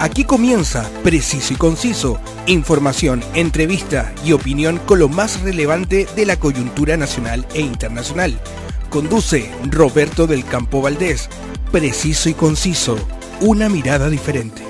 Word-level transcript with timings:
Aquí 0.00 0.24
comienza 0.24 0.90
Preciso 1.02 1.52
y 1.52 1.56
Conciso, 1.56 2.18
información, 2.46 3.22
entrevista 3.34 4.14
y 4.24 4.32
opinión 4.32 4.78
con 4.86 4.98
lo 4.98 5.10
más 5.10 5.42
relevante 5.42 6.06
de 6.16 6.24
la 6.24 6.38
coyuntura 6.38 6.96
nacional 6.96 7.46
e 7.52 7.60
internacional. 7.60 8.40
Conduce 8.88 9.50
Roberto 9.70 10.26
del 10.26 10.46
Campo 10.46 10.80
Valdés. 10.80 11.28
Preciso 11.70 12.30
y 12.30 12.32
Conciso, 12.32 12.96
una 13.42 13.68
mirada 13.68 14.08
diferente. 14.08 14.62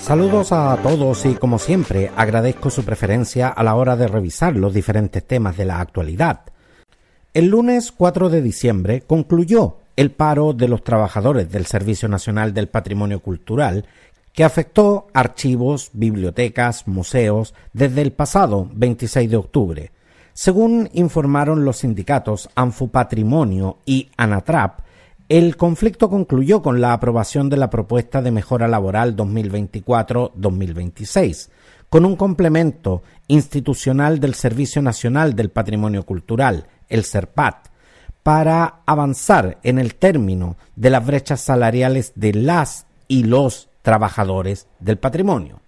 Saludos 0.00 0.52
a 0.52 0.78
todos 0.80 1.26
y 1.26 1.34
como 1.34 1.58
siempre 1.58 2.12
agradezco 2.14 2.70
su 2.70 2.84
preferencia 2.84 3.48
a 3.48 3.64
la 3.64 3.74
hora 3.74 3.96
de 3.96 4.06
revisar 4.06 4.54
los 4.54 4.72
diferentes 4.72 5.26
temas 5.26 5.56
de 5.56 5.64
la 5.64 5.80
actualidad. 5.80 6.42
El 7.34 7.46
lunes 7.46 7.90
4 7.90 8.28
de 8.28 8.42
diciembre 8.42 9.00
concluyó 9.00 9.79
el 10.00 10.10
paro 10.12 10.54
de 10.54 10.66
los 10.66 10.82
trabajadores 10.82 11.52
del 11.52 11.66
Servicio 11.66 12.08
Nacional 12.08 12.54
del 12.54 12.70
Patrimonio 12.70 13.20
Cultural, 13.20 13.84
que 14.32 14.44
afectó 14.44 15.08
archivos, 15.12 15.90
bibliotecas, 15.92 16.88
museos 16.88 17.52
desde 17.74 18.00
el 18.00 18.12
pasado 18.12 18.66
26 18.72 19.30
de 19.30 19.36
octubre. 19.36 19.92
Según 20.32 20.88
informaron 20.94 21.66
los 21.66 21.80
sindicatos 21.80 22.48
Anfu 22.54 22.88
Patrimonio 22.88 23.76
y 23.84 24.08
Anatrap, 24.16 24.80
el 25.28 25.58
conflicto 25.58 26.08
concluyó 26.08 26.62
con 26.62 26.80
la 26.80 26.94
aprobación 26.94 27.50
de 27.50 27.58
la 27.58 27.68
propuesta 27.68 28.22
de 28.22 28.30
mejora 28.30 28.68
laboral 28.68 29.14
2024-2026, 29.16 31.50
con 31.90 32.06
un 32.06 32.16
complemento 32.16 33.02
institucional 33.28 34.18
del 34.18 34.34
Servicio 34.34 34.80
Nacional 34.80 35.36
del 35.36 35.50
Patrimonio 35.50 36.06
Cultural, 36.06 36.68
el 36.88 37.04
SERPAT, 37.04 37.69
para 38.22 38.80
avanzar 38.86 39.58
en 39.62 39.78
el 39.78 39.94
término 39.94 40.56
de 40.76 40.90
las 40.90 41.06
brechas 41.06 41.40
salariales 41.40 42.12
de 42.14 42.34
las 42.34 42.86
y 43.08 43.24
los 43.24 43.68
trabajadores 43.82 44.66
del 44.78 44.98
patrimonio. 44.98 45.60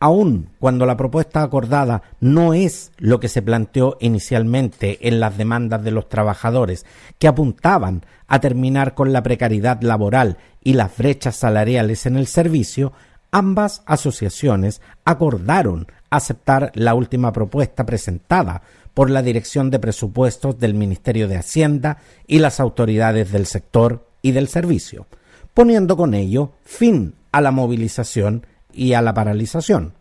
Aun 0.00 0.50
cuando 0.58 0.84
la 0.84 0.98
propuesta 0.98 1.42
acordada 1.42 2.02
no 2.20 2.52
es 2.52 2.92
lo 2.98 3.20
que 3.20 3.28
se 3.28 3.40
planteó 3.40 3.96
inicialmente 4.00 5.08
en 5.08 5.18
las 5.18 5.38
demandas 5.38 5.82
de 5.82 5.92
los 5.92 6.10
trabajadores, 6.10 6.84
que 7.18 7.26
apuntaban 7.26 8.04
a 8.26 8.38
terminar 8.40 8.94
con 8.94 9.14
la 9.14 9.22
precariedad 9.22 9.80
laboral 9.80 10.36
y 10.62 10.74
las 10.74 10.94
brechas 10.96 11.36
salariales 11.36 12.04
en 12.04 12.16
el 12.16 12.26
servicio, 12.26 12.92
ambas 13.30 13.82
asociaciones 13.86 14.82
acordaron 15.06 15.86
aceptar 16.10 16.70
la 16.74 16.94
última 16.94 17.32
propuesta 17.32 17.86
presentada 17.86 18.62
por 18.94 19.10
la 19.10 19.22
Dirección 19.22 19.70
de 19.70 19.80
Presupuestos 19.80 20.58
del 20.58 20.74
Ministerio 20.74 21.28
de 21.28 21.36
Hacienda 21.36 21.98
y 22.26 22.38
las 22.38 22.60
autoridades 22.60 23.32
del 23.32 23.46
sector 23.46 24.08
y 24.22 24.32
del 24.32 24.48
servicio, 24.48 25.06
poniendo 25.52 25.96
con 25.96 26.14
ello 26.14 26.52
fin 26.64 27.14
a 27.32 27.40
la 27.40 27.50
movilización 27.50 28.46
y 28.72 28.94
a 28.94 29.02
la 29.02 29.12
paralización. 29.12 29.94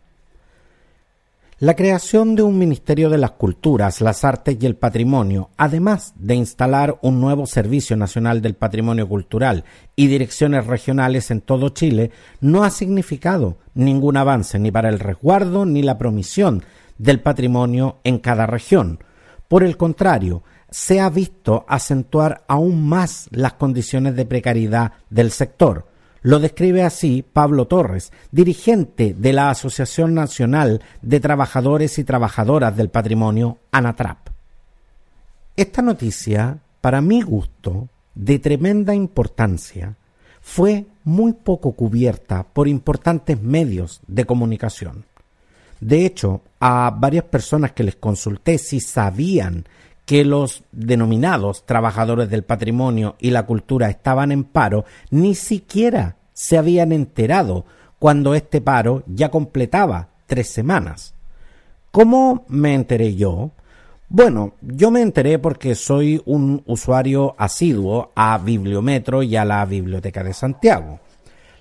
La 1.60 1.76
creación 1.76 2.36
de 2.36 2.44
un 2.44 2.58
Ministerio 2.58 3.10
de 3.10 3.18
las 3.18 3.32
Culturas, 3.32 4.02
las 4.02 4.26
Artes 4.26 4.58
y 4.60 4.66
el 4.66 4.76
Patrimonio, 4.76 5.50
además 5.56 6.14
de 6.18 6.36
instalar 6.36 7.00
un 7.02 7.22
nuevo 7.22 7.46
Servicio 7.46 7.96
Nacional 7.96 8.42
del 8.42 8.56
Patrimonio 8.56 9.08
Cultural 9.08 9.64
y 9.96 10.08
direcciones 10.08 10.68
regionales 10.68 11.32
en 11.32 11.40
todo 11.40 11.70
Chile, 11.70 12.12
no 12.42 12.66
ha 12.66 12.70
significado 12.70 13.60
ningún 13.76 14.18
avance 14.18 14.60
ni 14.60 14.72
para 14.72 14.90
el 14.90 15.00
resguardo 15.00 15.66
ni 15.66 15.84
la 15.84 15.98
promisión 15.98 16.64
del 16.98 17.22
patrimonio 17.22 17.98
en 18.04 18.20
cada 18.20 18.46
región. 18.46 19.00
Por 19.48 19.64
el 19.64 19.78
contrario, 19.78 20.44
se 20.70 21.00
ha 21.00 21.10
visto 21.10 21.66
acentuar 21.68 22.44
aún 22.48 22.88
más 22.88 23.28
las 23.32 23.54
condiciones 23.54 24.16
de 24.16 24.26
precariedad 24.26 24.94
del 25.10 25.32
sector. 25.32 25.88
Lo 26.24 26.40
describe 26.40 26.84
así 26.84 27.22
Pablo 27.22 27.68
Torres, 27.68 28.12
dirigente 28.32 29.14
de 29.16 29.34
la 29.34 29.50
Asociación 29.50 30.14
Nacional 30.14 30.82
de 31.02 31.20
Trabajadores 31.20 32.00
y 32.00 32.04
Trabajadoras 32.04 32.76
del 32.76 32.90
Patrimonio, 32.90 33.60
ANATRAP. 33.72 34.30
Esta 35.56 35.82
noticia, 35.82 36.58
para 36.82 37.02
mi 37.02 37.22
gusto, 37.22 37.90
de 38.16 38.40
tremenda 38.40 38.96
importancia, 38.96 39.96
fue 40.42 40.86
muy 41.04 41.34
poco 41.34 41.74
cubierta 41.74 42.44
por 42.44 42.68
importantes 42.68 43.42
medios 43.42 44.02
de 44.08 44.26
comunicación. 44.26 45.06
De 45.84 46.06
hecho, 46.06 46.42
a 46.62 46.96
varias 46.98 47.26
personas 47.26 47.74
que 47.74 47.84
les 47.84 47.98
consulté 47.98 48.58
si 48.58 48.80
sabían 48.80 49.66
que 50.06 50.24
los 50.24 50.64
denominados 50.72 51.66
trabajadores 51.66 52.30
del 52.30 52.44
patrimonio 52.44 53.18
y 53.20 53.32
la 53.32 53.46
cultura 53.46 53.90
estaban 53.90 54.32
en 54.32 54.46
paro, 54.46 54.86
ni 55.12 55.36
siquiera 55.36 56.16
se 56.32 56.58
habían 56.58 56.94
enterado 56.94 57.66
cuando 58.00 58.34
este 58.34 58.62
paro 58.62 59.04
ya 59.08 59.30
completaba 59.30 60.08
tres 60.26 60.48
semanas. 60.48 61.16
¿Cómo 61.92 62.46
me 62.48 62.76
enteré 62.76 63.16
yo? 63.16 63.52
Bueno, 64.08 64.54
yo 64.62 64.90
me 64.90 65.02
enteré 65.02 65.38
porque 65.38 65.76
soy 65.76 66.22
un 66.26 66.64
usuario 66.66 67.36
asiduo 67.38 68.14
a 68.16 68.38
Bibliometro 68.38 69.22
y 69.22 69.36
a 69.36 69.44
la 69.44 69.66
Biblioteca 69.66 70.24
de 70.24 70.34
Santiago. 70.34 71.02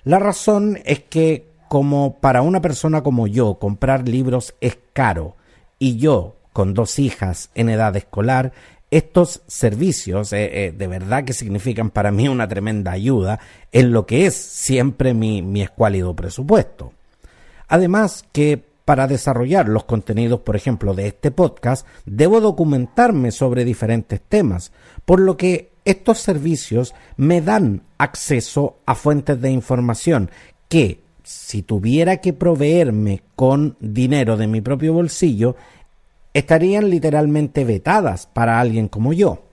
La 0.05 0.19
razón 0.19 0.79
es 0.85 1.01
que 1.01 1.52
como 1.73 2.19
para 2.19 2.43
una 2.43 2.61
persona 2.61 3.01
como 3.01 3.25
yo 3.25 3.55
comprar 3.55 4.07
libros 4.07 4.53
es 4.61 4.77
caro 4.93 5.35
y 5.79 5.97
yo 5.97 6.35
con 6.53 6.75
dos 6.75 6.99
hijas 6.99 7.49
en 7.55 7.67
edad 7.67 7.95
escolar, 7.95 8.53
estos 8.91 9.41
servicios 9.47 10.33
eh, 10.33 10.67
eh, 10.67 10.71
de 10.71 10.85
verdad 10.85 11.23
que 11.23 11.33
significan 11.33 11.89
para 11.89 12.11
mí 12.11 12.27
una 12.27 12.47
tremenda 12.47 12.91
ayuda 12.91 13.39
en 13.71 13.91
lo 13.91 14.05
que 14.05 14.27
es 14.27 14.35
siempre 14.35 15.15
mi, 15.15 15.41
mi 15.41 15.63
escuálido 15.63 16.15
presupuesto. 16.15 16.93
Además 17.67 18.23
que 18.31 18.63
para 18.85 19.07
desarrollar 19.07 19.67
los 19.67 19.85
contenidos, 19.85 20.41
por 20.41 20.55
ejemplo, 20.55 20.93
de 20.93 21.07
este 21.07 21.31
podcast, 21.31 21.87
debo 22.05 22.39
documentarme 22.39 23.31
sobre 23.31 23.65
diferentes 23.65 24.21
temas, 24.21 24.71
por 25.05 25.19
lo 25.19 25.37
que 25.37 25.71
estos 25.85 26.19
servicios 26.19 26.93
me 27.17 27.41
dan 27.41 27.81
acceso 27.97 28.77
a 28.85 28.93
fuentes 28.93 29.41
de 29.41 29.49
información 29.49 30.29
que 30.69 31.02
si 31.23 31.63
tuviera 31.63 32.17
que 32.17 32.33
proveerme 32.33 33.21
con 33.35 33.77
dinero 33.79 34.37
de 34.37 34.47
mi 34.47 34.61
propio 34.61 34.93
bolsillo, 34.93 35.55
estarían 36.33 36.89
literalmente 36.89 37.63
vetadas 37.65 38.27
para 38.27 38.59
alguien 38.59 38.87
como 38.87 39.13
yo. 39.13 39.43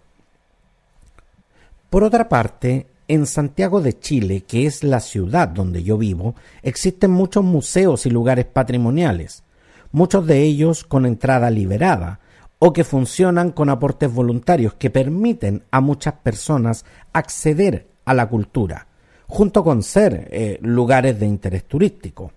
Por 1.91 2.05
otra 2.05 2.29
parte, 2.29 2.87
en 3.09 3.27
Santiago 3.27 3.81
de 3.81 3.99
Chile, 3.99 4.43
que 4.43 4.67
es 4.67 4.85
la 4.85 5.01
ciudad 5.01 5.49
donde 5.49 5.83
yo 5.83 5.99
vivo, 5.99 6.37
existen 6.63 7.11
muchos 7.11 7.45
museos 7.45 8.07
y 8.07 8.11
lugares 8.11 8.47
patrimoniales, 8.47 9.43
muchos 9.91 10.27
de 10.27 10.43
ellos 10.43 10.85
con 10.85 11.07
entrada 11.07 11.51
liberada, 11.51 12.21
o 12.61 12.73
que 12.73 12.85
funcionan 12.85 13.51
con 13.51 13.71
aportes 13.71 14.13
voluntarios 14.13 14.75
que 14.75 14.91
permiten 14.91 15.65
a 15.71 15.81
muchas 15.81 16.15
personas 16.15 16.85
acceder 17.13 17.89
a 18.05 18.15
la 18.15 18.29
cultura, 18.29 18.87
junto 19.31 19.63
con 19.63 19.83
ser 19.83 20.29
eh, 20.31 20.59
lugares 20.61 21.19
de 21.19 21.27
interés 21.27 21.65
turístico. 21.65 22.33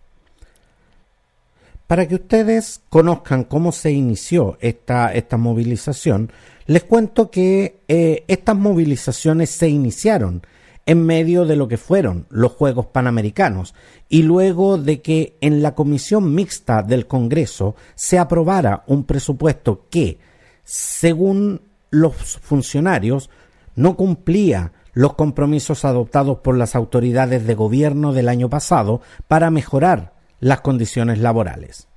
Para 1.88 2.08
que 2.08 2.16
ustedes 2.16 2.81
conozcan 2.88 3.44
cómo 3.44 3.72
se 3.72 3.92
inició 3.92 4.58
esta, 4.62 5.12
esta 5.12 5.38
movilización, 5.38 6.31
les 6.68 6.84
cuento 6.84 7.30
que 7.30 7.81
eh, 7.88 8.24
estas 8.28 8.56
movilizaciones 8.56 9.50
se 9.50 9.68
iniciaron 9.68 10.44
en 10.86 11.04
medio 11.06 11.46
de 11.46 11.56
lo 11.56 11.68
que 11.68 11.78
fueron 11.78 12.28
los 12.30 12.52
Juegos 12.52 12.86
Panamericanos 12.88 13.74
y 14.08 14.22
luego 14.22 14.78
de 14.78 15.02
que 15.02 15.36
en 15.42 15.64
la 15.64 15.74
comisión 15.75 16.34
mixta 16.34 16.84
del 16.84 17.08
Congreso 17.08 17.75
se 17.96 18.20
aprobara 18.20 18.84
un 18.88 19.04
presupuesto 19.06 19.88
que, 19.90 20.20
según 20.64 21.62
los 21.89 22.16
funcionarios, 22.16 23.30
no 23.75 23.96
cumplía 23.96 24.72
los 24.94 25.16
compromisos 25.16 25.86
adoptados 25.86 26.40
por 26.40 26.57
las 26.57 26.75
autoridades 26.75 27.45
de 27.45 27.56
gobierno 27.56 28.13
del 28.13 28.30
año 28.30 28.50
pasado 28.50 29.01
para 29.28 29.50
mejorar 29.50 30.13
las 30.40 30.62
condiciones 30.62 31.19
laborales. 31.19 31.88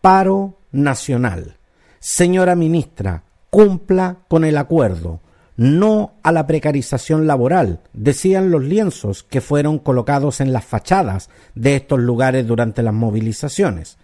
Paro 0.00 0.58
nacional. 0.70 1.56
Señora 1.98 2.56
ministra, 2.56 3.24
cumpla 3.50 4.18
con 4.28 4.44
el 4.44 4.56
acuerdo. 4.56 5.20
No 5.56 6.14
a 6.22 6.32
la 6.32 6.46
precarización 6.46 7.26
laboral, 7.26 7.80
decían 7.92 8.50
los 8.50 8.62
lienzos 8.62 9.22
que 9.22 9.40
fueron 9.40 9.78
colocados 9.78 10.40
en 10.40 10.52
las 10.52 10.64
fachadas 10.64 11.28
de 11.54 11.76
estos 11.76 12.00
lugares 12.00 12.46
durante 12.46 12.82
las 12.82 12.94
movilizaciones. 12.94 13.98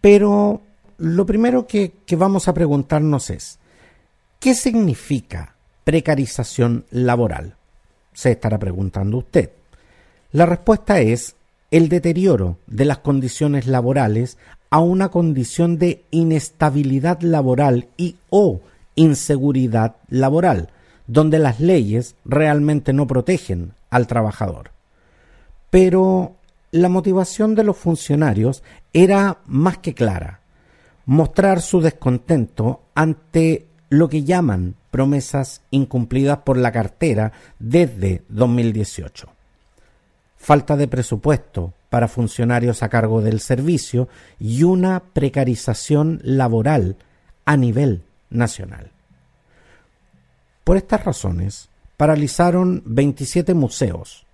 Pero 0.00 0.60
lo 0.98 1.26
primero 1.26 1.66
que, 1.66 1.94
vamos 2.16 2.46
a 2.46 2.54
preguntarnos 2.54 3.30
es, 3.30 3.58
¿qué 4.38 4.54
significa 4.54 5.51
precarización 5.84 6.84
laboral? 6.90 7.56
Se 8.12 8.32
estará 8.32 8.58
preguntando 8.58 9.18
usted. 9.18 9.50
La 10.32 10.46
respuesta 10.46 11.00
es 11.00 11.36
el 11.70 11.88
deterioro 11.88 12.58
de 12.66 12.84
las 12.84 12.98
condiciones 12.98 13.66
laborales 13.66 14.38
a 14.70 14.80
una 14.80 15.10
condición 15.10 15.78
de 15.78 16.04
inestabilidad 16.10 17.20
laboral 17.20 17.88
y 17.96 18.16
o 18.30 18.60
inseguridad 18.94 19.96
laboral, 20.08 20.70
donde 21.06 21.38
las 21.38 21.60
leyes 21.60 22.14
realmente 22.24 22.92
no 22.92 23.06
protegen 23.06 23.72
al 23.90 24.06
trabajador. 24.06 24.70
Pero 25.70 26.36
la 26.70 26.88
motivación 26.88 27.54
de 27.54 27.64
los 27.64 27.76
funcionarios 27.76 28.62
era 28.92 29.38
más 29.46 29.78
que 29.78 29.94
clara, 29.94 30.40
mostrar 31.06 31.60
su 31.60 31.80
descontento 31.80 32.80
ante 32.94 33.66
lo 33.90 34.08
que 34.08 34.24
llaman 34.24 34.74
promesas 34.92 35.62
incumplidas 35.70 36.38
por 36.44 36.56
la 36.58 36.70
cartera 36.70 37.32
desde 37.58 38.22
2018. 38.28 39.26
Falta 40.36 40.76
de 40.76 40.86
presupuesto 40.86 41.72
para 41.88 42.08
funcionarios 42.08 42.82
a 42.82 42.90
cargo 42.90 43.22
del 43.22 43.40
servicio 43.40 44.08
y 44.38 44.62
una 44.62 45.00
precarización 45.00 46.20
laboral 46.22 46.96
a 47.44 47.56
nivel 47.56 48.02
nacional. 48.30 48.90
Por 50.62 50.76
estas 50.76 51.04
razones, 51.04 51.70
paralizaron 51.96 52.82
27 52.84 53.54
museos, 53.54 54.26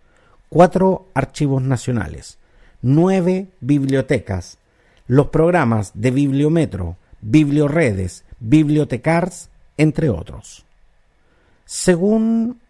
cuatro 0.49 1.07
archivos 1.15 1.63
nacionales, 1.63 2.39
nueve 2.83 3.49
bibliotecas, 3.61 4.59
los 5.07 5.29
programas 5.29 5.93
de 5.95 6.11
Bibliometro, 6.11 6.97
Biblioredes, 7.21 8.25
Bibliotecars, 8.41 9.51
entre 9.79 10.11
otros. 10.11 10.65
Según 11.65 12.61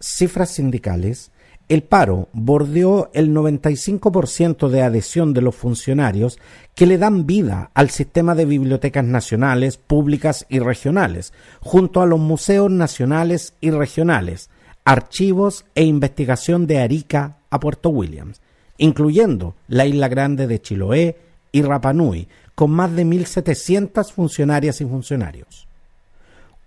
cifras 0.00 0.50
sindicales, 0.50 1.30
el 1.68 1.82
paro 1.82 2.28
bordeó 2.32 3.10
el 3.14 3.34
95% 3.34 4.68
de 4.68 4.82
adhesión 4.82 5.32
de 5.32 5.40
los 5.40 5.54
funcionarios 5.54 6.38
que 6.74 6.86
le 6.86 6.98
dan 6.98 7.26
vida 7.26 7.70
al 7.72 7.88
sistema 7.88 8.34
de 8.34 8.44
bibliotecas 8.44 9.04
nacionales, 9.04 9.78
públicas 9.78 10.44
y 10.50 10.58
regionales, 10.58 11.32
junto 11.60 12.02
a 12.02 12.06
los 12.06 12.20
museos 12.20 12.70
nacionales 12.70 13.54
y 13.62 13.70
regionales, 13.70 14.50
archivos 14.84 15.64
e 15.74 15.84
investigación 15.84 16.66
de 16.66 16.80
Arica 16.80 17.38
a 17.48 17.58
Puerto 17.60 17.88
Williams, 17.88 18.42
incluyendo 18.76 19.54
la 19.66 19.86
Isla 19.86 20.08
Grande 20.08 20.46
de 20.46 20.60
Chiloé 20.60 21.16
y 21.50 21.62
Rapanui, 21.62 22.28
con 22.54 22.72
más 22.72 22.94
de 22.94 23.06
1.700 23.06 24.12
funcionarias 24.12 24.82
y 24.82 24.84
funcionarios. 24.84 25.66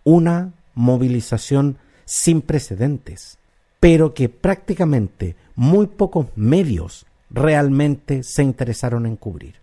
Una 0.08 0.54
movilización 0.74 1.78
sin 2.06 2.42
precedentes 2.42 3.38
pero 3.80 4.14
que 4.14 4.30
prácticamente 4.30 5.36
muy 5.56 5.88
pocos 5.88 6.28
medios 6.36 7.06
realmente 7.30 8.24
se 8.24 8.44
interesaron 8.44 9.06
en 9.06 9.16
cubrir. 9.16 9.56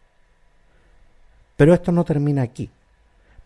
Pero 1.57 1.75
esto 1.75 1.93
no 1.93 2.05
termina 2.05 2.43
aquí, 2.43 2.71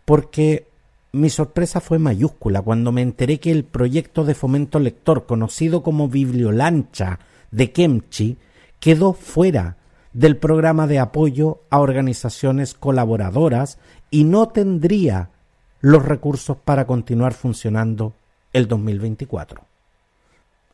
porque 0.05 0.67
mi 1.11 1.29
sorpresa 1.29 1.79
fue 1.79 1.99
mayúscula 1.99 2.61
cuando 2.61 2.91
me 2.91 3.01
enteré 3.01 3.39
que 3.39 3.51
el 3.51 3.63
proyecto 3.63 4.25
de 4.25 4.35
fomento 4.35 4.79
lector, 4.79 5.25
conocido 5.25 5.83
como 5.83 6.07
Bibliolancha 6.07 7.19
de 7.51 7.71
Kemchi, 7.71 8.37
quedó 8.79 9.13
fuera 9.13 9.77
del 10.13 10.37
programa 10.37 10.87
de 10.87 10.99
apoyo 10.99 11.61
a 11.69 11.79
organizaciones 11.79 12.73
colaboradoras 12.73 13.77
y 14.11 14.23
no 14.23 14.49
tendría 14.49 15.29
los 15.81 16.05
recursos 16.05 16.57
para 16.57 16.85
continuar 16.85 17.33
funcionando 17.33 18.13
el 18.53 18.67
2024. 18.67 19.61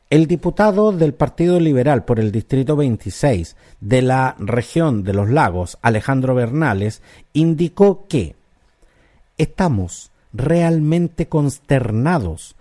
El 0.10 0.28
diputado 0.28 0.92
del 0.92 1.14
Partido 1.14 1.60
Liberal 1.60 2.06
por 2.06 2.20
el 2.20 2.32
Distrito 2.32 2.76
26 2.76 3.56
de 3.82 4.02
la 4.02 4.36
región 4.38 5.04
de 5.04 5.14
los 5.14 5.30
lagos, 5.30 5.78
Alejandro 5.82 6.36
Bernales, 6.36 7.02
indicó 7.34 8.06
que 8.08 8.36
estamos 9.38 10.12
realmente 10.32 11.28
consternados 11.28 12.55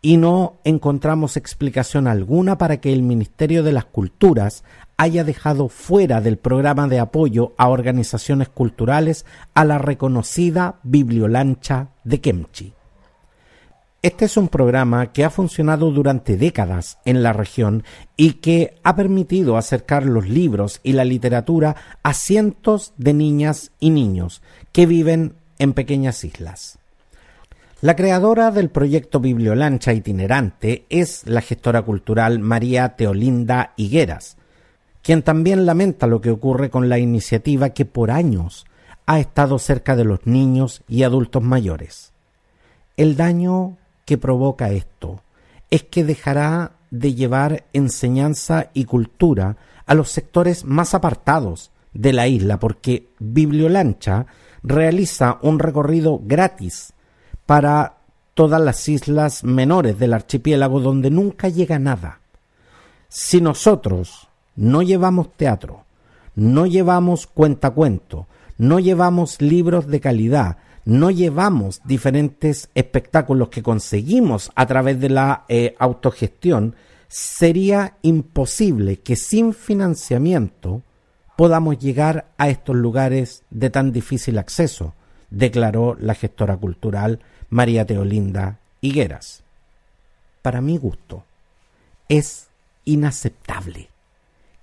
y 0.00 0.16
no 0.16 0.60
encontramos 0.64 1.36
explicación 1.36 2.06
alguna 2.06 2.58
para 2.58 2.80
que 2.80 2.92
el 2.92 3.02
Ministerio 3.02 3.62
de 3.62 3.72
las 3.72 3.84
Culturas 3.84 4.64
haya 4.96 5.24
dejado 5.24 5.68
fuera 5.68 6.20
del 6.20 6.38
programa 6.38 6.88
de 6.88 6.98
apoyo 6.98 7.52
a 7.56 7.68
organizaciones 7.68 8.48
culturales 8.48 9.26
a 9.54 9.64
la 9.64 9.78
reconocida 9.78 10.80
Bibliolancha 10.82 11.90
de 12.04 12.20
Kemchi. 12.20 12.74
Este 14.00 14.26
es 14.26 14.36
un 14.36 14.46
programa 14.46 15.12
que 15.12 15.24
ha 15.24 15.30
funcionado 15.30 15.90
durante 15.90 16.36
décadas 16.36 16.98
en 17.04 17.24
la 17.24 17.32
región 17.32 17.82
y 18.16 18.34
que 18.34 18.78
ha 18.84 18.94
permitido 18.94 19.56
acercar 19.56 20.06
los 20.06 20.28
libros 20.28 20.78
y 20.84 20.92
la 20.92 21.04
literatura 21.04 21.74
a 22.04 22.14
cientos 22.14 22.94
de 22.96 23.12
niñas 23.12 23.72
y 23.80 23.90
niños 23.90 24.40
que 24.70 24.86
viven 24.86 25.34
en 25.58 25.72
pequeñas 25.72 26.22
islas. 26.22 26.77
La 27.80 27.94
creadora 27.94 28.50
del 28.50 28.70
proyecto 28.70 29.20
Bibliolancha 29.20 29.92
itinerante 29.92 30.84
es 30.88 31.24
la 31.28 31.40
gestora 31.40 31.82
cultural 31.82 32.40
María 32.40 32.96
Teolinda 32.96 33.72
Higueras, 33.76 34.36
quien 35.00 35.22
también 35.22 35.64
lamenta 35.64 36.08
lo 36.08 36.20
que 36.20 36.32
ocurre 36.32 36.70
con 36.70 36.88
la 36.88 36.98
iniciativa 36.98 37.70
que 37.70 37.84
por 37.84 38.10
años 38.10 38.66
ha 39.06 39.20
estado 39.20 39.60
cerca 39.60 39.94
de 39.94 40.02
los 40.02 40.26
niños 40.26 40.82
y 40.88 41.04
adultos 41.04 41.40
mayores. 41.40 42.12
El 42.96 43.16
daño 43.16 43.76
que 44.04 44.18
provoca 44.18 44.70
esto 44.70 45.22
es 45.70 45.84
que 45.84 46.02
dejará 46.02 46.72
de 46.90 47.14
llevar 47.14 47.62
enseñanza 47.72 48.70
y 48.74 48.86
cultura 48.86 49.56
a 49.86 49.94
los 49.94 50.10
sectores 50.10 50.64
más 50.64 50.94
apartados 50.94 51.70
de 51.94 52.12
la 52.12 52.26
isla, 52.26 52.58
porque 52.58 53.06
Bibliolancha 53.20 54.26
realiza 54.64 55.38
un 55.42 55.60
recorrido 55.60 56.20
gratis 56.20 56.92
para 57.48 57.94
todas 58.34 58.60
las 58.60 58.86
islas 58.90 59.42
menores 59.42 59.98
del 59.98 60.12
archipiélago 60.12 60.80
donde 60.80 61.10
nunca 61.10 61.48
llega 61.48 61.78
nada. 61.78 62.20
Si 63.08 63.40
nosotros 63.40 64.28
no 64.54 64.82
llevamos 64.82 65.34
teatro, 65.34 65.86
no 66.34 66.66
llevamos 66.66 67.26
cuentacuento, 67.26 68.26
no 68.58 68.80
llevamos 68.80 69.40
libros 69.40 69.86
de 69.86 69.98
calidad, 69.98 70.58
no 70.84 71.10
llevamos 71.10 71.80
diferentes 71.86 72.68
espectáculos 72.74 73.48
que 73.48 73.62
conseguimos 73.62 74.52
a 74.54 74.66
través 74.66 75.00
de 75.00 75.08
la 75.08 75.46
eh, 75.48 75.74
autogestión, 75.78 76.76
sería 77.08 77.96
imposible 78.02 78.98
que 78.98 79.16
sin 79.16 79.54
financiamiento 79.54 80.82
podamos 81.34 81.78
llegar 81.78 82.26
a 82.36 82.50
estos 82.50 82.76
lugares 82.76 83.42
de 83.48 83.70
tan 83.70 83.90
difícil 83.90 84.36
acceso, 84.36 84.94
declaró 85.30 85.96
la 85.98 86.14
gestora 86.14 86.54
cultural 86.58 87.20
María 87.50 87.86
Teolinda 87.86 88.58
Higueras. 88.80 89.42
Para 90.42 90.60
mi 90.60 90.76
gusto, 90.76 91.24
es 92.08 92.48
inaceptable 92.84 93.88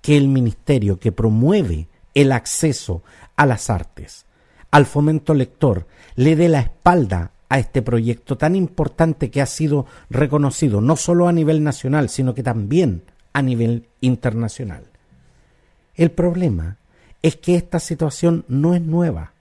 que 0.02 0.18
el 0.18 0.28
ministerio 0.28 1.00
que 1.00 1.12
promueve 1.12 1.88
el 2.14 2.32
acceso 2.32 3.02
a 3.36 3.46
las 3.46 3.70
artes, 3.70 4.26
al 4.72 4.86
fomento 4.86 5.34
lector, 5.34 5.88
le 6.16 6.36
dé 6.36 6.50
la 6.50 6.62
espalda 6.62 7.32
a 7.50 7.60
este 7.60 7.82
proyecto 7.82 8.38
tan 8.38 8.56
importante 8.56 9.30
que 9.30 9.42
ha 9.42 9.46
sido 9.46 9.86
reconocido 10.10 10.82
no 10.82 10.96
solo 10.96 11.28
a 11.28 11.32
nivel 11.34 11.64
nacional, 11.64 12.10
sino 12.10 12.34
que 12.34 12.44
también 12.44 13.04
a 13.34 13.42
nivel 13.42 13.88
internacional. 14.02 14.86
El 15.96 16.12
problema 16.12 16.78
es 17.22 17.36
que 17.36 17.56
esta 17.56 17.80
situación 17.80 18.46
no 18.48 18.76
es 18.76 18.82
nueva. 18.82 19.34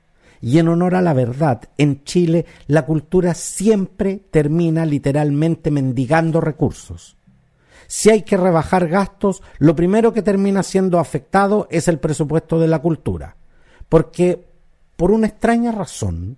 Y 0.44 0.58
en 0.58 0.68
honor 0.68 0.94
a 0.94 1.00
la 1.00 1.14
verdad, 1.14 1.62
en 1.78 2.04
Chile 2.04 2.44
la 2.66 2.84
cultura 2.84 3.32
siempre 3.32 4.20
termina 4.30 4.84
literalmente 4.84 5.70
mendigando 5.70 6.38
recursos. 6.38 7.16
Si 7.86 8.10
hay 8.10 8.24
que 8.24 8.36
rebajar 8.36 8.88
gastos, 8.88 9.42
lo 9.58 9.74
primero 9.74 10.12
que 10.12 10.20
termina 10.20 10.62
siendo 10.62 10.98
afectado 10.98 11.66
es 11.70 11.88
el 11.88 11.98
presupuesto 11.98 12.60
de 12.60 12.68
la 12.68 12.80
cultura. 12.80 13.36
Porque, 13.88 14.44
por 14.96 15.12
una 15.12 15.28
extraña 15.28 15.72
razón, 15.72 16.36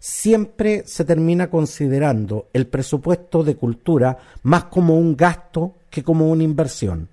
siempre 0.00 0.84
se 0.86 1.04
termina 1.04 1.50
considerando 1.50 2.48
el 2.54 2.68
presupuesto 2.68 3.44
de 3.44 3.56
cultura 3.56 4.16
más 4.44 4.64
como 4.64 4.96
un 4.96 5.14
gasto 5.14 5.74
que 5.90 6.02
como 6.02 6.30
una 6.30 6.42
inversión. 6.42 7.10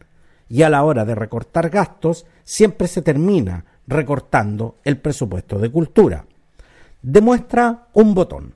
Y 0.47 0.61
a 0.61 0.69
la 0.69 0.85
hora 0.85 1.03
de 1.03 1.15
recortar 1.15 1.69
gastos, 1.69 2.25
siempre 2.45 2.87
se 2.87 3.01
termina 3.01 3.65
recortando 3.87 4.77
el 4.83 4.97
presupuesto 4.97 5.59
de 5.59 5.69
cultura. 5.71 6.25
Demuestra 7.01 7.87
un 7.93 8.13
botón. 8.13 8.55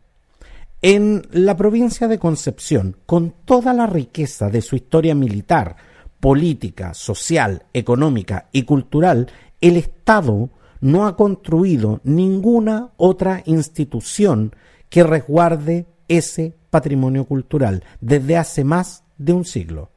En 0.82 1.28
la 1.32 1.58
provincia 1.58 2.08
de 2.08 2.20
Concepción, 2.20 2.98
con 3.06 3.34
toda 3.46 3.74
la 3.74 3.88
riqueza 3.88 4.50
de 4.50 4.62
su 4.62 4.76
historia 4.76 5.16
militar, 5.16 5.76
política, 6.20 6.94
social, 6.94 7.64
económica 7.74 8.48
y 8.52 8.64
cultural, 8.64 9.30
el 9.60 9.78
Estado 9.78 10.50
no 10.82 11.08
ha 11.08 11.16
construido 11.16 12.02
ninguna 12.04 12.90
otra 12.98 13.42
institución 13.46 14.56
que 14.90 15.04
resguarde 15.04 15.88
ese 16.08 16.54
patrimonio 16.70 17.26
cultural 17.26 17.84
desde 18.00 18.38
hace 18.38 18.64
más 18.64 19.04
de 19.18 19.34
un 19.34 19.46
siglo. 19.46 19.90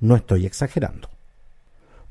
No 0.00 0.16
estoy 0.16 0.46
exagerando. 0.46 1.08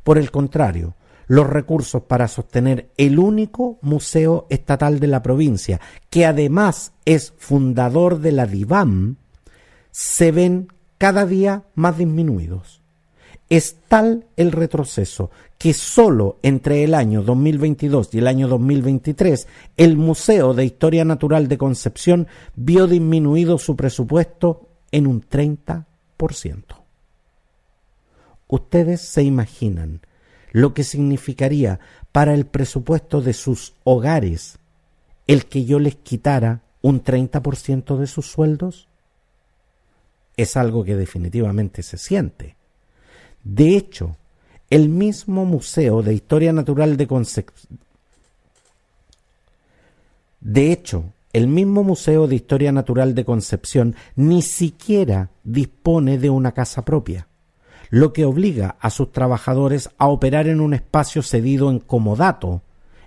Por 0.04 0.18
el 0.18 0.32
contrario, 0.32 0.94
los 1.28 1.48
recursos 1.48 2.04
para 2.04 2.28
sostener 2.28 2.90
el 2.98 3.20
único 3.20 3.78
museo 3.82 4.48
estatal 4.50 5.00
de 5.00 5.08
la 5.08 5.22
provincia, 5.22 5.80
que 6.10 6.26
además 6.26 6.94
es 7.06 7.34
fundador 7.38 8.20
de 8.20 8.32
la 8.32 8.46
DIVAM, 8.46 9.18
se 9.92 10.32
ven 10.32 10.68
cada 10.98 11.26
día 11.26 11.64
más 11.76 11.98
disminuidos. 11.98 12.82
Es 13.50 13.78
tal 13.88 14.26
el 14.36 14.52
retroceso 14.52 15.32
que 15.58 15.74
solo 15.74 16.38
entre 16.44 16.84
el 16.84 16.94
año 16.94 17.24
2022 17.24 18.14
y 18.14 18.18
el 18.20 18.28
año 18.28 18.48
2023 18.48 19.48
el 19.78 19.98
Museo 19.98 20.54
de 20.54 20.66
Historia 20.66 21.06
Natural 21.06 21.48
de 21.48 21.58
Concepción 21.58 22.28
vio 22.56 22.88
disminuido 22.88 23.58
su 23.58 23.76
presupuesto 23.76 24.68
en 24.92 25.08
un 25.08 25.22
30%. 25.22 25.86
Ustedes 28.50 29.02
se 29.02 29.24
imaginan 29.24 30.02
lo 30.58 30.74
que 30.74 30.84
significaría 30.84 31.80
para 32.12 32.34
el 32.34 32.46
presupuesto 32.46 33.22
de 33.22 33.34
sus 33.34 33.74
hogares 33.84 34.58
el 35.28 35.46
que 35.46 35.66
yo 35.66 35.78
les 35.78 35.96
quitara 35.96 36.62
un 36.82 37.04
30% 37.04 37.98
de 37.98 38.08
sus 38.08 38.32
sueldos? 38.32 38.88
Es 40.36 40.58
algo 40.58 40.84
que 40.84 40.96
definitivamente 40.96 41.84
se 41.84 41.98
siente. 41.98 42.56
De 43.44 43.76
hecho, 43.78 44.18
el 44.70 44.90
mismo 44.90 45.46
Museo 45.46 46.02
de 46.02 46.14
Historia 46.14 46.54
Natural 46.54 46.98
de 46.98 47.08
Concepción 47.08 47.80
de 50.40 50.72
hecho, 50.72 51.14
el 51.34 51.48
mismo 51.48 51.84
Museo 51.84 52.28
de 52.28 52.36
Historia 52.36 52.72
Natural 52.72 53.14
de 53.14 53.26
Concepción 53.26 53.96
ni 54.16 54.42
siquiera 54.42 55.30
dispone 55.44 56.18
de 56.18 56.30
una 56.30 56.54
casa 56.54 56.84
propia, 56.84 57.28
lo 57.89 58.13
que 58.13 58.25
obliga 58.25 58.75
a 58.79 58.89
sus 58.89 59.12
trabajadores 59.12 59.89
a 59.98 60.08
operar 60.08 60.48
en 60.48 60.62
un 60.62 60.74
espacio 60.74 61.22
cedido 61.24 61.70
en 61.70 61.79
comodato, 61.79 62.62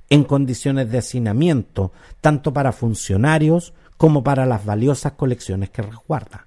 en 0.08 0.24
condiciones 0.24 0.90
de 0.90 0.98
hacinamiento, 0.98 1.92
tanto 2.20 2.52
para 2.52 2.72
funcionarios 2.72 3.74
como 3.96 4.22
para 4.22 4.46
las 4.46 4.64
valiosas 4.64 5.12
colecciones 5.12 5.70
que 5.70 5.82
resguarda. 5.82 6.46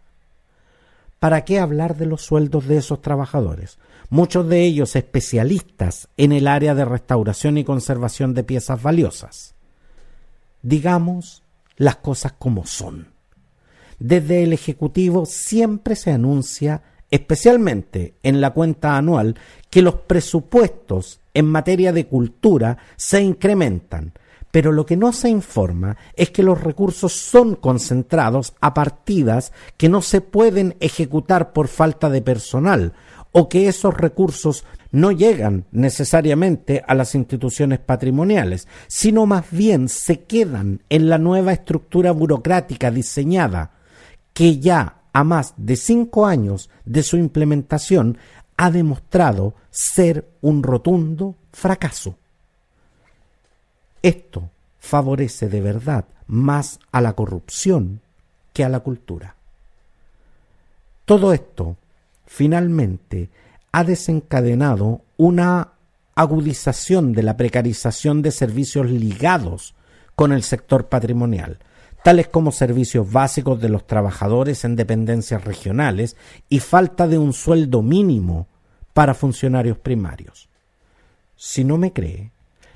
¿Para 1.19 1.45
qué 1.45 1.59
hablar 1.59 1.95
de 1.95 2.05
los 2.05 2.21
sueldos 2.21 2.67
de 2.67 2.77
esos 2.77 3.01
trabajadores? 3.01 3.77
Muchos 4.09 4.49
de 4.49 4.63
ellos 4.63 4.95
especialistas 4.95 6.09
en 6.17 6.33
el 6.33 6.47
área 6.47 6.75
de 6.75 6.83
restauración 6.83 7.57
y 7.57 7.63
conservación 7.63 8.33
de 8.33 8.43
piezas 8.43 8.81
valiosas. 8.81 9.55
Digamos 10.61 11.43
las 11.77 11.97
cosas 11.97 12.33
como 12.33 12.65
son. 12.65 13.07
Desde 13.99 14.43
el 14.43 14.51
Ejecutivo 14.51 15.25
siempre 15.25 15.95
se 15.95 16.11
anuncia, 16.11 16.83
especialmente 17.13 18.15
en 18.23 18.41
la 18.41 18.55
cuenta 18.55 18.97
anual, 18.97 19.35
que 19.69 19.83
los 19.83 19.93
presupuestos 19.93 21.19
en 21.35 21.45
materia 21.45 21.93
de 21.93 22.07
cultura 22.07 22.79
se 22.95 23.21
incrementan, 23.21 24.13
pero 24.49 24.71
lo 24.71 24.83
que 24.87 24.97
no 24.97 25.13
se 25.13 25.29
informa 25.29 25.95
es 26.15 26.31
que 26.31 26.41
los 26.41 26.61
recursos 26.61 27.13
son 27.13 27.53
concentrados 27.53 28.55
a 28.61 28.73
partidas 28.73 29.53
que 29.77 29.89
no 29.89 30.01
se 30.01 30.21
pueden 30.21 30.75
ejecutar 30.79 31.53
por 31.53 31.67
falta 31.67 32.09
de 32.09 32.23
personal 32.23 32.93
o 33.31 33.47
que 33.47 33.67
esos 33.67 33.93
recursos 33.95 34.65
no 34.91 35.11
llegan 35.11 35.65
necesariamente 35.71 36.83
a 36.87 36.95
las 36.95 37.13
instituciones 37.13 37.77
patrimoniales, 37.77 38.67
sino 38.87 39.27
más 39.27 39.45
bien 39.51 39.87
se 39.87 40.21
quedan 40.21 40.81
en 40.89 41.09
la 41.09 41.19
nueva 41.19 41.53
estructura 41.53 42.11
burocrática 42.11 42.89
diseñada 42.89 43.73
que 44.33 44.57
ya 44.57 45.02
a 45.13 45.23
más 45.23 45.53
de 45.57 45.75
cinco 45.75 46.25
años 46.25 46.69
de 46.85 47.03
su 47.03 47.17
implementación 47.17 48.17
ha 48.57 48.71
demostrado 48.71 49.55
ser 49.69 50.27
un 50.41 50.63
rotundo 50.63 51.35
fracaso. 51.51 52.17
Esto 54.01 54.49
favorece 54.79 55.47
de 55.47 55.61
verdad 55.61 56.05
más 56.27 56.79
a 56.91 56.99
la 56.99 57.13
corrupción 57.13 58.01
que 58.51 58.63
a 58.63 58.69
la 58.69 58.81
cultura. 58.81 59.35
Todo 61.05 61.33
esto, 61.33 61.77
finalmente, 62.25 63.29
ha 63.71 63.83
desencadenado 63.83 65.01
una 65.17 65.69
agudización 66.15 67.13
de 67.13 67.23
la 67.23 67.37
precarización 67.37 68.21
de 68.21 68.31
servicios 68.31 68.89
ligados 68.89 69.73
con 70.15 70.31
el 70.31 70.43
sector 70.43 70.87
patrimonial, 70.87 71.59
tales 72.03 72.27
como 72.27 72.51
servicios 72.51 73.11
básicos 73.11 73.59
de 73.61 73.69
los 73.69 73.87
trabajadores 73.87 74.65
en 74.65 74.75
dependencias 74.75 75.43
regionales 75.43 76.17
y 76.49 76.59
falta 76.59 77.07
de 77.07 77.17
un 77.17 77.33
sueldo 77.33 77.81
mínimo 77.81 78.47
para 78.93 79.13
funcionarios 79.13 79.77
primarios. 79.77 80.49
Si 81.35 81.63
no 81.63 81.77
me 81.77 81.93
cree, 81.93 82.31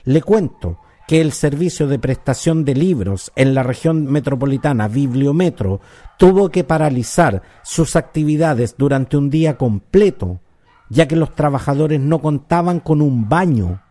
le 0.05 0.21
cuento 0.21 0.79
que 1.07 1.21
el 1.21 1.31
servicio 1.31 1.87
de 1.87 1.99
prestación 1.99 2.65
de 2.65 2.75
libros 2.75 3.31
en 3.35 3.53
la 3.53 3.63
región 3.63 4.05
metropolitana 4.05 4.87
Bibliometro 4.87 5.79
tuvo 6.17 6.49
que 6.49 6.63
paralizar 6.63 7.43
sus 7.63 7.95
actividades 7.95 8.75
durante 8.77 9.15
un 9.15 9.29
día 9.29 9.57
completo, 9.57 10.41
ya 10.89 11.07
que 11.07 11.15
los 11.15 11.33
trabajadores 11.35 11.99
no 11.99 12.19
contaban 12.19 12.79
con 12.79 13.01
un 13.01 13.29
baño 13.29 13.81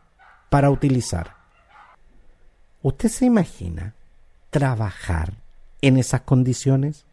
para 0.51 0.71
utilizar. 0.71 1.37
¿Usted 2.83 3.09
se 3.09 3.25
imagina 3.25 3.95
trabajar 4.51 5.35
en 5.83 5.97
esas 5.97 6.23
condiciones? 6.23 7.05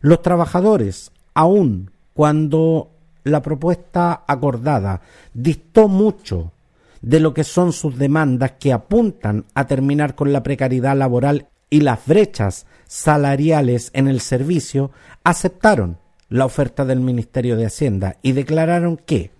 Los 0.00 0.22
trabajadores, 0.22 1.12
aun 1.34 1.90
cuando 2.12 2.90
la 3.24 3.42
propuesta 3.42 4.24
acordada 4.26 5.00
distó 5.32 5.88
mucho 5.88 6.52
de 7.00 7.20
lo 7.20 7.34
que 7.34 7.44
son 7.44 7.72
sus 7.72 7.98
demandas 7.98 8.52
que 8.58 8.72
apuntan 8.72 9.44
a 9.54 9.66
terminar 9.66 10.14
con 10.14 10.32
la 10.32 10.42
precariedad 10.42 10.96
laboral 10.96 11.48
y 11.70 11.80
las 11.80 12.06
brechas 12.06 12.66
salariales 12.86 13.90
en 13.94 14.08
el 14.08 14.20
servicio, 14.20 14.90
aceptaron 15.22 15.98
la 16.28 16.44
oferta 16.46 16.84
del 16.84 17.00
Ministerio 17.00 17.56
de 17.56 17.66
Hacienda 17.66 18.16
y 18.22 18.32
declararon 18.32 18.96
que 18.96 19.30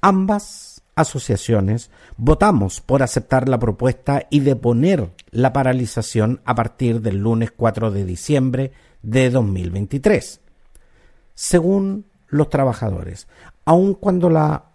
ambas 0.00 0.69
asociaciones 1.00 1.90
votamos 2.16 2.80
por 2.80 3.02
aceptar 3.02 3.48
la 3.48 3.58
propuesta 3.58 4.26
y 4.30 4.40
deponer 4.40 5.10
la 5.30 5.52
paralización 5.52 6.40
a 6.44 6.54
partir 6.54 7.00
del 7.00 7.18
lunes 7.18 7.50
4 7.50 7.90
de 7.90 8.04
diciembre 8.04 8.72
de 9.02 9.30
2023. 9.30 10.40
Según 11.34 12.06
los 12.28 12.48
trabajadores, 12.48 13.26
aun 13.64 13.94
cuando 13.94 14.30
la 14.30 14.66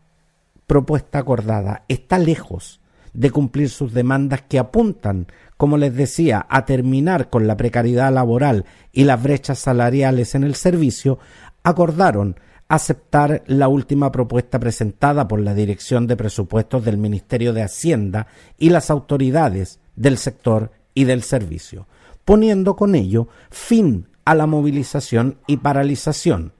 propuesta 0.67 1.20
acordada 1.20 1.86
está 1.88 2.17
lejos 2.17 2.82
de 3.13 3.32
cumplir 3.32 3.70
sus 3.70 3.94
demandas 3.94 4.41
que 4.41 4.60
apuntan, 4.60 5.27
como 5.58 5.77
les 5.77 5.96
decía, 5.96 6.46
a 6.50 6.65
terminar 6.65 7.29
con 7.29 7.48
la 7.48 7.55
precariedad 7.55 8.12
laboral 8.13 8.65
y 8.91 9.05
las 9.05 9.22
brechas 9.24 9.60
salariales 9.60 10.36
en 10.36 10.44
el 10.44 10.55
servicio, 10.55 11.17
acordaron 11.63 12.39
aceptar 12.67 13.43
la 13.48 13.67
última 13.67 14.12
propuesta 14.12 14.60
presentada 14.60 15.27
por 15.27 15.39
la 15.39 15.53
Dirección 15.53 16.07
de 16.07 16.17
Presupuestos 16.17 16.84
del 16.84 16.98
Ministerio 16.98 17.53
de 17.53 17.63
Hacienda 17.63 18.27
y 18.57 18.69
las 18.69 18.89
autoridades 18.89 19.79
del 19.95 20.17
sector 20.17 20.72
y 20.93 21.03
del 21.03 21.24
servicio, 21.24 21.88
poniendo 22.24 22.75
con 22.75 22.95
ello 22.95 23.27
fin 23.51 24.07
a 24.25 24.34
la 24.34 24.48
movilización 24.48 25.38
y 25.45 25.57
paralización. 25.57 26.53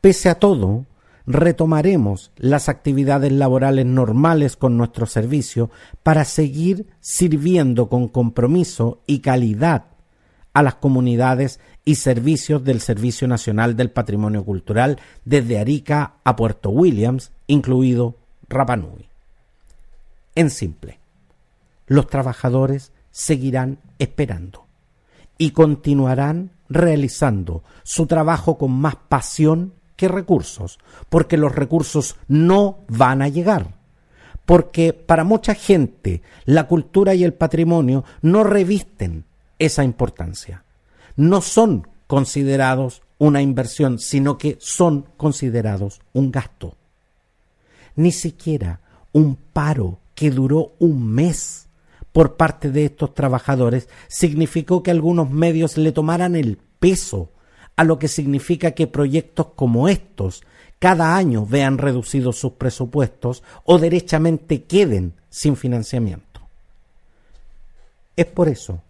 Pese 0.00 0.30
a 0.30 0.36
todo, 0.36 0.86
retomaremos 1.26 2.32
las 2.36 2.70
actividades 2.70 3.32
laborales 3.32 3.84
normales 3.84 4.56
con 4.56 4.78
nuestro 4.78 5.04
servicio 5.04 5.70
para 6.02 6.24
seguir 6.24 6.86
sirviendo 7.00 7.90
con 7.90 8.08
compromiso 8.08 9.02
y 9.06 9.18
calidad 9.18 9.84
a 10.54 10.62
las 10.62 10.76
comunidades 10.76 11.60
y 11.84 11.96
servicios 11.96 12.62
del 12.64 12.80
Servicio 12.80 13.26
Nacional 13.26 13.76
del 13.76 13.90
Patrimonio 13.90 14.44
Cultural 14.44 14.98
desde 15.24 15.58
Arica 15.58 16.14
a 16.24 16.36
Puerto 16.36 16.70
Williams, 16.70 17.32
incluido 17.46 18.16
Rapanui. 18.48 19.08
En 20.34 20.50
simple, 20.50 21.00
los 21.86 22.06
trabajadores 22.06 22.92
seguirán 23.10 23.78
esperando 23.98 24.66
y 25.38 25.50
continuarán 25.50 26.50
realizando 26.68 27.64
su 27.82 28.06
trabajo 28.06 28.58
con 28.58 28.72
más 28.72 28.96
pasión 28.96 29.72
recursos, 30.08 30.78
porque 31.08 31.36
los 31.36 31.54
recursos 31.54 32.16
no 32.28 32.78
van 32.88 33.22
a 33.22 33.28
llegar. 33.28 33.74
Porque 34.46 34.92
para 34.92 35.24
mucha 35.24 35.54
gente 35.54 36.22
la 36.44 36.66
cultura 36.66 37.14
y 37.14 37.24
el 37.24 37.34
patrimonio 37.34 38.04
no 38.22 38.42
revisten 38.42 39.24
esa 39.58 39.84
importancia. 39.84 40.64
No 41.20 41.42
son 41.42 41.86
considerados 42.06 43.02
una 43.18 43.42
inversión, 43.42 43.98
sino 43.98 44.38
que 44.38 44.56
son 44.58 45.04
considerados 45.18 46.00
un 46.14 46.32
gasto. 46.32 46.76
Ni 47.94 48.10
siquiera 48.10 48.80
un 49.12 49.36
paro 49.36 49.98
que 50.14 50.30
duró 50.30 50.72
un 50.78 51.06
mes 51.12 51.68
por 52.10 52.38
parte 52.38 52.70
de 52.70 52.86
estos 52.86 53.12
trabajadores 53.12 53.86
significó 54.08 54.82
que 54.82 54.92
algunos 54.92 55.28
medios 55.28 55.76
le 55.76 55.92
tomaran 55.92 56.36
el 56.36 56.56
peso 56.78 57.28
a 57.76 57.84
lo 57.84 57.98
que 57.98 58.08
significa 58.08 58.70
que 58.70 58.86
proyectos 58.86 59.48
como 59.56 59.90
estos 59.90 60.42
cada 60.78 61.18
año 61.18 61.44
vean 61.44 61.76
reducidos 61.76 62.38
sus 62.38 62.52
presupuestos 62.52 63.42
o 63.64 63.78
derechamente 63.78 64.62
queden 64.62 65.12
sin 65.28 65.54
financiamiento. 65.54 66.40
Es 68.16 68.24
por 68.24 68.48
eso 68.48 68.80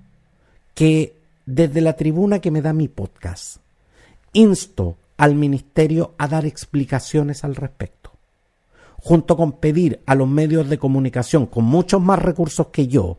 que 0.76 1.19
desde 1.46 1.80
la 1.80 1.94
tribuna 1.94 2.40
que 2.40 2.50
me 2.50 2.62
da 2.62 2.72
mi 2.72 2.88
podcast, 2.88 3.58
insto 4.32 4.96
al 5.16 5.34
Ministerio 5.34 6.14
a 6.18 6.28
dar 6.28 6.46
explicaciones 6.46 7.44
al 7.44 7.56
respecto, 7.56 8.12
junto 8.96 9.36
con 9.36 9.52
pedir 9.52 10.00
a 10.06 10.14
los 10.14 10.28
medios 10.28 10.68
de 10.68 10.78
comunicación 10.78 11.46
con 11.46 11.64
muchos 11.64 12.00
más 12.00 12.18
recursos 12.18 12.68
que 12.68 12.86
yo 12.86 13.18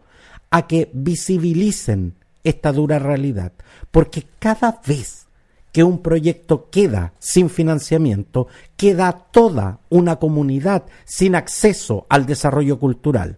a 0.50 0.68
que 0.68 0.90
visibilicen 0.94 2.16
esta 2.44 2.72
dura 2.72 3.00
realidad, 3.00 3.54
porque 3.92 4.26
cada 4.40 4.82
vez 4.86 5.28
que 5.72 5.84
un 5.84 6.02
proyecto 6.02 6.70
queda 6.70 7.14
sin 7.20 7.50
financiamiento, 7.50 8.48
queda 8.76 9.28
toda 9.32 9.80
una 9.90 10.18
comunidad 10.18 10.84
sin 11.06 11.36
acceso 11.36 12.06
al 12.10 12.26
desarrollo 12.26 12.80
cultural, 12.80 13.38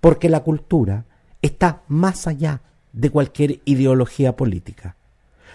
porque 0.00 0.28
la 0.28 0.40
cultura 0.40 1.04
está 1.42 1.82
más 1.88 2.26
allá 2.26 2.62
de 2.96 3.10
cualquier 3.10 3.60
ideología 3.66 4.34
política. 4.34 4.96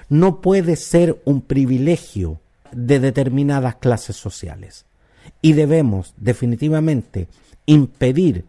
No 0.10 0.42
puede 0.42 0.76
ser 0.76 1.22
un 1.26 1.42
privilegio 1.42 2.40
de 2.72 3.00
determinadas 3.00 3.76
clases 3.76 4.16
sociales 4.16 4.86
y 5.42 5.54
debemos 5.54 6.14
definitivamente 6.18 7.28
impedir 7.66 8.46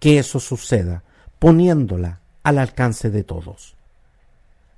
que 0.00 0.18
eso 0.18 0.40
suceda 0.40 1.04
poniéndola 1.38 2.20
al 2.42 2.58
alcance 2.58 3.10
de 3.10 3.22
todos. 3.22 3.74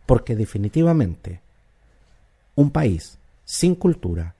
Porque 0.04 0.34
definitivamente 0.34 1.40
un 2.56 2.70
país 2.70 3.18
sin 3.44 3.76
cultura 3.76 4.34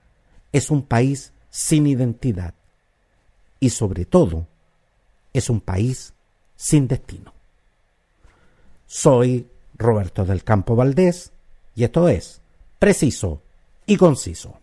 es 0.51 0.69
un 0.69 0.83
país 0.83 1.31
sin 1.49 1.87
identidad 1.87 2.53
y 3.61 3.69
sobre 3.69 4.05
todo 4.05 4.45
es 5.33 5.49
un 5.49 5.61
país 5.61 6.13
sin 6.57 6.87
destino. 6.87 7.33
Soy 8.87 9.47
Roberto 9.77 10.25
del 10.25 10.43
Campo 10.43 10.75
Valdés 10.75 11.33
y 11.73 11.83
esto 11.83 12.07
es 12.07 12.41
Preciso 12.77 13.41
y 13.87 13.97
Conciso. 13.97 14.59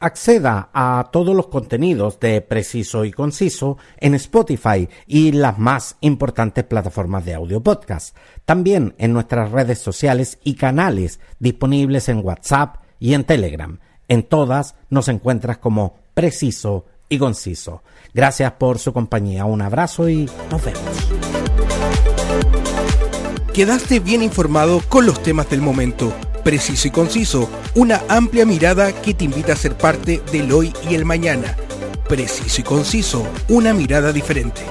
Acceda 0.00 0.70
a 0.72 1.10
todos 1.12 1.36
los 1.36 1.46
contenidos 1.46 2.18
de 2.18 2.40
Preciso 2.40 3.04
y 3.04 3.12
Conciso 3.12 3.76
en 3.98 4.14
Spotify 4.14 4.88
y 5.06 5.30
las 5.30 5.58
más 5.58 5.96
importantes 6.00 6.64
plataformas 6.64 7.24
de 7.24 7.34
audio 7.34 7.62
podcast. 7.62 8.16
También 8.44 8.94
en 8.98 9.12
nuestras 9.12 9.52
redes 9.52 9.78
sociales 9.78 10.40
y 10.42 10.54
canales 10.54 11.20
disponibles 11.38 12.08
en 12.08 12.24
WhatsApp 12.24 12.78
y 12.98 13.14
en 13.14 13.24
Telegram. 13.24 13.78
En 14.08 14.24
todas 14.24 14.74
nos 14.90 15.06
encuentras 15.08 15.58
como 15.58 16.01
Preciso 16.14 16.86
y 17.08 17.18
Conciso. 17.18 17.82
Gracias 18.14 18.52
por 18.52 18.78
su 18.78 18.92
compañía. 18.92 19.44
Un 19.44 19.62
abrazo 19.62 20.08
y 20.08 20.28
nos 20.50 20.64
vemos. 20.64 20.82
Quedaste 23.52 24.00
bien 24.00 24.22
informado 24.22 24.80
con 24.88 25.04
los 25.06 25.22
temas 25.22 25.48
del 25.50 25.60
momento 25.60 26.12
preciso 26.42 26.88
y 26.88 26.90
conciso, 26.90 27.48
una 27.74 28.02
amplia 28.08 28.44
mirada 28.44 28.92
que 28.92 29.14
te 29.14 29.24
invita 29.24 29.52
a 29.52 29.56
ser 29.56 29.76
parte 29.76 30.22
del 30.32 30.52
hoy 30.52 30.72
y 30.88 30.94
el 30.94 31.04
mañana. 31.04 31.56
Preciso 32.08 32.60
y 32.60 32.64
conciso, 32.64 33.26
una 33.48 33.72
mirada 33.72 34.12
diferente. 34.12 34.62